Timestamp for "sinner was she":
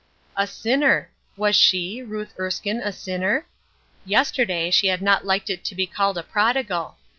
0.47-2.01